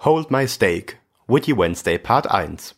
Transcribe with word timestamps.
Hold 0.00 0.30
My 0.30 0.46
Steak, 0.46 1.00
Witty 1.26 1.56
Wednesday 1.56 1.98
Part 1.98 2.30
1 2.30 2.76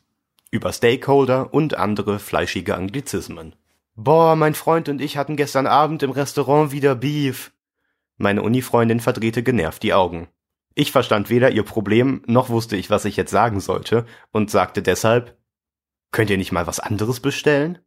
über 0.53 0.72
Stakeholder 0.72 1.52
und 1.52 1.75
andere 1.75 2.21
fleischige 2.21 2.77
Anglizismen. 2.77 3.56
Boah, 3.96 4.37
mein 4.37 4.54
Freund 4.54 4.88
und 4.88 5.00
ich 5.00 5.16
hatten 5.16 5.36
gestern 5.36 5.66
Abend 5.66 6.04
im 6.04 6.12
Restaurant 6.12 6.70
wieder 6.70 6.95
Beef. 6.95 7.52
Meine 8.18 8.43
Unifreundin 8.43 9.00
verdrehte 9.00 9.43
genervt 9.43 9.82
die 9.82 9.95
Augen. 9.95 10.29
Ich 10.77 10.93
verstand 10.93 11.29
weder 11.29 11.50
ihr 11.50 11.64
Problem, 11.64 12.23
noch 12.27 12.50
wusste 12.50 12.77
ich, 12.77 12.89
was 12.89 13.04
ich 13.04 13.16
jetzt 13.16 13.32
sagen 13.32 13.59
sollte, 13.59 14.07
und 14.30 14.50
sagte 14.50 14.80
deshalb, 14.80 15.37
könnt 16.12 16.30
ihr 16.30 16.39
nicht 16.39 16.53
mal 16.53 16.69
was 16.69 16.79
anderes 16.79 17.19
bestellen? 17.19 17.80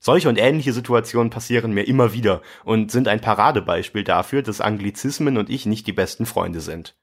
Solche 0.00 0.28
und 0.28 0.36
ähnliche 0.36 0.72
Situationen 0.72 1.30
passieren 1.30 1.72
mir 1.72 1.86
immer 1.86 2.12
wieder 2.12 2.42
und 2.64 2.90
sind 2.90 3.06
ein 3.06 3.20
Paradebeispiel 3.20 4.02
dafür, 4.02 4.42
dass 4.42 4.60
Anglizismen 4.60 5.38
und 5.38 5.48
ich 5.48 5.64
nicht 5.64 5.86
die 5.86 5.92
besten 5.92 6.26
Freunde 6.26 6.60
sind 6.60 6.96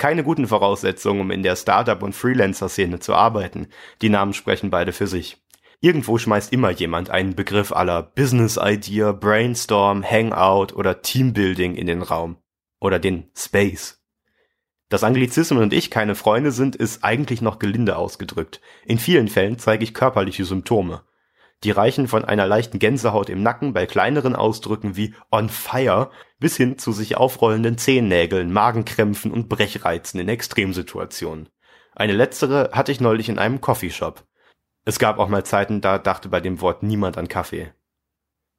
keine 0.00 0.24
guten 0.24 0.48
Voraussetzungen, 0.48 1.20
um 1.20 1.30
in 1.30 1.42
der 1.42 1.54
Startup- 1.54 2.02
und 2.02 2.14
Freelancer-Szene 2.14 3.00
zu 3.00 3.14
arbeiten. 3.14 3.68
Die 4.00 4.08
Namen 4.08 4.32
sprechen 4.32 4.70
beide 4.70 4.92
für 4.92 5.06
sich. 5.06 5.36
Irgendwo 5.80 6.16
schmeißt 6.16 6.52
immer 6.52 6.70
jemand 6.70 7.10
einen 7.10 7.36
Begriff 7.36 7.70
aller 7.70 8.02
Business 8.02 8.58
Idea, 8.60 9.12
Brainstorm, 9.12 10.02
Hangout 10.02 10.74
oder 10.74 11.02
Teambuilding 11.02 11.74
in 11.74 11.86
den 11.86 12.00
Raum. 12.00 12.38
Oder 12.80 12.98
den 12.98 13.30
Space. 13.36 14.02
Dass 14.88 15.04
Anglizismen 15.04 15.62
und 15.62 15.74
ich 15.74 15.90
keine 15.90 16.14
Freunde 16.14 16.50
sind, 16.50 16.76
ist 16.76 17.04
eigentlich 17.04 17.42
noch 17.42 17.58
gelinde 17.58 17.96
ausgedrückt. 17.96 18.62
In 18.86 18.98
vielen 18.98 19.28
Fällen 19.28 19.58
zeige 19.58 19.84
ich 19.84 19.92
körperliche 19.92 20.46
Symptome. 20.46 21.02
Die 21.62 21.70
reichen 21.70 22.08
von 22.08 22.24
einer 22.24 22.46
leichten 22.46 22.78
Gänsehaut 22.78 23.28
im 23.28 23.42
Nacken 23.42 23.74
bei 23.74 23.84
kleineren 23.84 24.34
Ausdrücken 24.34 24.96
wie 24.96 25.14
on 25.30 25.50
fire 25.50 26.10
bis 26.38 26.56
hin 26.56 26.78
zu 26.78 26.92
sich 26.92 27.16
aufrollenden 27.16 27.76
Zehennägeln, 27.76 28.50
Magenkrämpfen 28.50 29.30
und 29.30 29.48
Brechreizen 29.48 30.18
in 30.20 30.28
Extremsituationen. 30.28 31.50
Eine 31.94 32.14
letztere 32.14 32.70
hatte 32.72 32.92
ich 32.92 33.00
neulich 33.00 33.28
in 33.28 33.38
einem 33.38 33.60
Coffeeshop. 33.60 34.24
Es 34.86 34.98
gab 34.98 35.18
auch 35.18 35.28
mal 35.28 35.44
Zeiten, 35.44 35.82
da 35.82 35.98
dachte 35.98 36.30
bei 36.30 36.40
dem 36.40 36.62
Wort 36.62 36.82
niemand 36.82 37.18
an 37.18 37.28
Kaffee. 37.28 37.72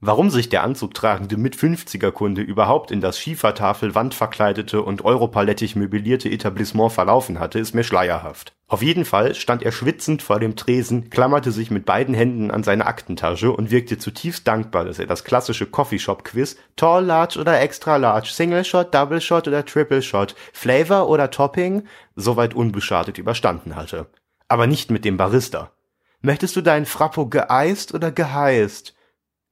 Warum 0.03 0.31
sich 0.31 0.49
der 0.49 0.63
anzugtragende 0.63 1.37
Mit-50er-Kunde 1.37 2.41
überhaupt 2.41 2.89
in 2.89 3.01
das 3.01 3.19
Schiefertafel 3.19 3.93
wandverkleidete 3.93 4.81
und 4.81 5.05
europalettig 5.05 5.75
möblierte 5.75 6.27
Etablissement 6.27 6.91
verlaufen 6.91 7.39
hatte, 7.39 7.59
ist 7.59 7.75
mir 7.75 7.83
schleierhaft. 7.83 8.55
Auf 8.67 8.81
jeden 8.81 9.05
Fall 9.05 9.35
stand 9.35 9.61
er 9.61 9.71
schwitzend 9.71 10.23
vor 10.23 10.39
dem 10.39 10.55
Tresen, 10.55 11.11
klammerte 11.11 11.51
sich 11.51 11.69
mit 11.69 11.85
beiden 11.85 12.15
Händen 12.15 12.49
an 12.49 12.63
seine 12.63 12.87
Aktentasche 12.87 13.51
und 13.51 13.69
wirkte 13.69 13.99
zutiefst 13.99 14.47
dankbar, 14.47 14.85
dass 14.85 14.97
er 14.97 15.05
das 15.05 15.23
klassische 15.23 15.67
Coffeeshop-Quiz 15.67 16.55
Tall 16.75 17.05
Large 17.05 17.39
oder 17.39 17.61
Extra 17.61 17.97
Large, 17.97 18.29
Single 18.31 18.65
Shot, 18.65 18.95
Double 18.95 19.21
Shot 19.21 19.47
oder 19.47 19.63
Triple 19.63 20.01
Shot, 20.01 20.33
Flavor 20.51 21.09
oder 21.09 21.29
Topping 21.29 21.83
soweit 22.15 22.55
unbeschadet 22.55 23.19
überstanden 23.19 23.75
hatte. 23.75 24.07
Aber 24.47 24.65
nicht 24.65 24.89
mit 24.89 25.05
dem 25.05 25.17
Barista. 25.17 25.69
Möchtest 26.21 26.55
du 26.55 26.61
deinen 26.61 26.87
Frappo 26.87 27.27
geeist 27.27 27.93
oder 27.93 28.11
geheißt? 28.11 28.95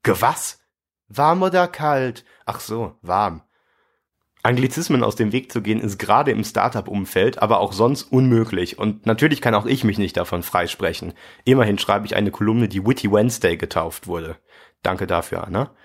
Gewas? 0.03 0.59
Warm 1.07 1.41
oder 1.41 1.67
kalt? 1.67 2.23
Ach 2.45 2.59
so, 2.59 2.95
warm. 3.01 3.41
Anglizismen 4.41 5.03
aus 5.03 5.17
dem 5.17 5.33
Weg 5.33 5.51
zu 5.51 5.61
gehen 5.61 5.81
ist 5.81 5.97
gerade 5.97 6.31
im 6.31 6.45
Startup-Umfeld, 6.45 7.41
aber 7.41 7.59
auch 7.59 7.73
sonst 7.73 8.03
unmöglich. 8.03 8.79
Und 8.79 9.05
natürlich 9.05 9.41
kann 9.41 9.53
auch 9.53 9.65
ich 9.65 9.83
mich 9.83 9.97
nicht 9.97 10.15
davon 10.15 10.43
freisprechen. 10.43 11.13
Immerhin 11.43 11.77
schreibe 11.77 12.05
ich 12.05 12.15
eine 12.15 12.31
Kolumne, 12.31 12.69
die 12.69 12.85
Witty 12.85 13.11
Wednesday 13.11 13.57
getauft 13.57 14.07
wurde. 14.07 14.37
Danke 14.81 15.07
dafür, 15.07 15.43
Anna. 15.45 15.75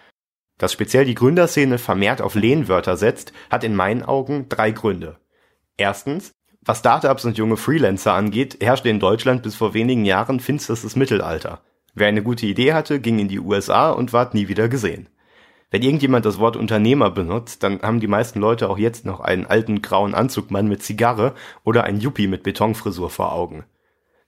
Dass 0.56 0.72
speziell 0.72 1.04
die 1.04 1.16
Gründerszene 1.16 1.78
vermehrt 1.78 2.22
auf 2.22 2.36
Lehnwörter 2.36 2.96
setzt, 2.96 3.32
hat 3.50 3.64
in 3.64 3.74
meinen 3.74 4.04
Augen 4.04 4.48
drei 4.48 4.70
Gründe. 4.70 5.18
Erstens, 5.76 6.32
was 6.60 6.78
Startups 6.78 7.24
und 7.24 7.36
junge 7.36 7.56
Freelancer 7.56 8.14
angeht, 8.14 8.58
herrschte 8.60 8.88
in 8.88 9.00
Deutschland 9.00 9.42
bis 9.42 9.56
vor 9.56 9.74
wenigen 9.74 10.04
Jahren 10.04 10.38
finsterstes 10.38 10.94
Mittelalter. 10.94 11.62
Wer 11.94 12.08
eine 12.08 12.22
gute 12.22 12.46
Idee 12.46 12.72
hatte, 12.72 13.00
ging 13.00 13.18
in 13.18 13.28
die 13.28 13.40
USA 13.40 13.90
und 13.90 14.12
ward 14.12 14.34
nie 14.34 14.48
wieder 14.48 14.68
gesehen. 14.68 15.08
Wenn 15.70 15.82
irgendjemand 15.82 16.24
das 16.24 16.38
Wort 16.38 16.56
Unternehmer 16.56 17.10
benutzt, 17.10 17.62
dann 17.62 17.82
haben 17.82 18.00
die 18.00 18.06
meisten 18.06 18.40
Leute 18.40 18.68
auch 18.68 18.78
jetzt 18.78 19.04
noch 19.04 19.20
einen 19.20 19.46
alten 19.46 19.82
grauen 19.82 20.14
Anzugmann 20.14 20.68
mit 20.68 20.82
Zigarre 20.82 21.34
oder 21.64 21.84
einen 21.84 22.00
Yuppie 22.00 22.28
mit 22.28 22.42
Betonfrisur 22.42 23.10
vor 23.10 23.32
Augen. 23.32 23.64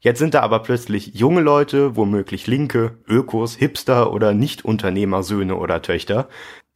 Jetzt 0.01 0.19
sind 0.19 0.35
da 0.35 0.41
aber 0.43 0.61
plötzlich 0.61 1.15
junge 1.15 1.41
Leute, 1.41 1.97
womöglich 1.97 2.47
Linke, 2.47 2.99
Ökos, 3.09 3.57
Hipster 3.57 4.13
oder 4.13 4.35
Nicht-Unternehmersöhne 4.35 5.57
oder 5.57 5.83
Töchter, 5.83 6.29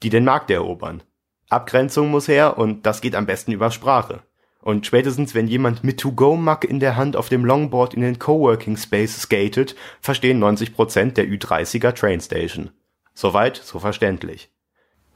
die 0.03 0.11
den 0.11 0.25
Markt 0.25 0.51
erobern. 0.51 1.03
Abgrenzung 1.49 2.11
muss 2.11 2.29
her 2.29 2.59
und 2.59 2.87
das 2.87 3.01
geht 3.01 3.15
am 3.15 3.27
besten 3.27 3.53
über 3.53 3.71
Sprache. 3.71 4.23
Und 4.63 4.87
spätestens, 4.87 5.35
wenn 5.35 5.49
jemand 5.49 5.85
mit 5.85 6.01
To-Go-Mug 6.01 6.65
in 6.69 6.81
der 6.81 6.97
Hand 6.97 7.17
auf 7.17 7.29
dem 7.29 7.45
Longboard 7.45 7.95
in 7.95 8.03
den 8.03 8.19
Coworking 8.19 8.77
Space 8.77 9.23
skatet, 9.23 9.75
verstehen 10.01 10.43
90% 10.43 11.13
der 11.13 11.27
Ü30er 11.27 11.93
Trainstation. 11.93 12.71
Soweit, 13.15 13.57
so 13.57 13.79
verständlich. 13.79 14.51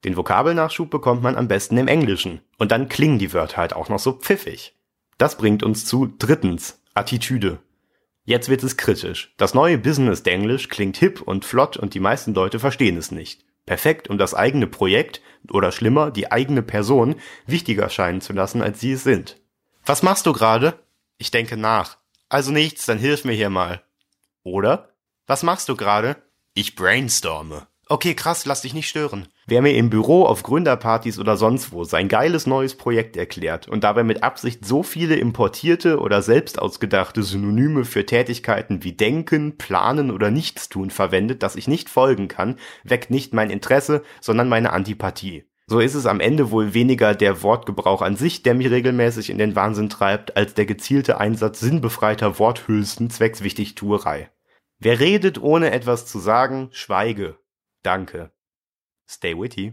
Den 0.04 0.16
Vokabelnachschub 0.16 0.90
bekommt 0.90 1.22
man 1.22 1.36
am 1.36 1.48
besten 1.48 1.76
im 1.76 1.88
Englischen. 1.88 2.40
Und 2.56 2.72
dann 2.72 2.88
klingen 2.88 3.18
die 3.18 3.32
Wörter 3.32 3.56
halt 3.56 3.72
auch 3.74 3.88
noch 3.88 3.98
so 3.98 4.12
pfiffig. 4.12 4.74
Das 5.18 5.36
bringt 5.36 5.62
uns 5.62 5.84
zu 5.84 6.06
drittens, 6.06 6.80
Attitüde. 6.94 7.58
Jetzt 8.24 8.48
wird 8.48 8.62
es 8.62 8.76
kritisch. 8.76 9.34
Das 9.36 9.54
neue 9.54 9.78
Business 9.78 10.22
Denglisch 10.22 10.68
klingt 10.68 10.98
hip 10.98 11.22
und 11.22 11.44
flott 11.44 11.76
und 11.76 11.94
die 11.94 12.00
meisten 12.00 12.34
Leute 12.34 12.60
verstehen 12.60 12.96
es 12.96 13.10
nicht. 13.10 13.44
Perfekt, 13.66 14.08
um 14.08 14.18
das 14.18 14.34
eigene 14.34 14.66
Projekt 14.66 15.20
oder 15.50 15.72
schlimmer, 15.72 16.10
die 16.10 16.30
eigene 16.30 16.62
Person 16.62 17.16
wichtiger 17.46 17.88
scheinen 17.88 18.20
zu 18.20 18.32
lassen, 18.32 18.62
als 18.62 18.80
sie 18.80 18.92
es 18.92 19.02
sind. 19.02 19.40
Was 19.84 20.02
machst 20.02 20.26
du 20.26 20.32
gerade? 20.32 20.78
Ich 21.16 21.30
denke 21.30 21.56
nach. 21.56 21.98
Also 22.28 22.52
nichts, 22.52 22.86
dann 22.86 22.98
hilf 22.98 23.24
mir 23.24 23.32
hier 23.32 23.50
mal. 23.50 23.82
Oder? 24.42 24.90
Was 25.26 25.42
machst 25.42 25.68
du 25.68 25.76
gerade? 25.76 26.16
Ich 26.54 26.76
brainstorme. 26.76 27.66
Okay, 27.88 28.14
krass, 28.14 28.44
lass 28.46 28.62
dich 28.62 28.74
nicht 28.74 28.88
stören. 28.88 29.28
Wer 29.50 29.62
mir 29.62 29.74
im 29.76 29.88
Büro 29.88 30.24
auf 30.24 30.42
Gründerpartys 30.42 31.18
oder 31.18 31.38
sonst 31.38 31.72
wo 31.72 31.82
sein 31.82 32.08
geiles 32.08 32.46
neues 32.46 32.74
Projekt 32.74 33.16
erklärt 33.16 33.66
und 33.66 33.82
dabei 33.82 34.04
mit 34.04 34.22
Absicht 34.22 34.66
so 34.66 34.82
viele 34.82 35.16
importierte 35.16 36.00
oder 36.00 36.20
selbst 36.20 36.58
ausgedachte 36.60 37.22
Synonyme 37.22 37.86
für 37.86 38.04
Tätigkeiten 38.04 38.84
wie 38.84 38.92
denken, 38.92 39.56
planen 39.56 40.10
oder 40.10 40.30
nichtstun 40.30 40.90
verwendet, 40.90 41.42
dass 41.42 41.56
ich 41.56 41.66
nicht 41.66 41.88
folgen 41.88 42.28
kann, 42.28 42.56
weckt 42.84 43.08
nicht 43.08 43.32
mein 43.32 43.48
Interesse, 43.48 44.02
sondern 44.20 44.50
meine 44.50 44.70
Antipathie. 44.74 45.46
So 45.66 45.80
ist 45.80 45.94
es 45.94 46.04
am 46.04 46.20
Ende 46.20 46.50
wohl 46.50 46.74
weniger 46.74 47.14
der 47.14 47.42
Wortgebrauch 47.42 48.02
an 48.02 48.16
sich, 48.16 48.42
der 48.42 48.52
mich 48.52 48.70
regelmäßig 48.70 49.30
in 49.30 49.38
den 49.38 49.56
Wahnsinn 49.56 49.88
treibt, 49.88 50.36
als 50.36 50.52
der 50.52 50.66
gezielte 50.66 51.20
Einsatz 51.20 51.60
sinnbefreiter 51.60 52.38
Worthülsen 52.38 53.08
zwecks 53.08 53.42
Wichtigtuerei. 53.42 54.30
Wer 54.78 55.00
redet 55.00 55.40
ohne 55.40 55.70
etwas 55.70 56.04
zu 56.04 56.18
sagen, 56.18 56.68
schweige. 56.70 57.38
Danke. 57.82 58.30
Stay 59.08 59.34
witty. 59.34 59.72